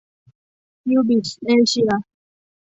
[0.89, 1.91] ยูบิส เอเชีย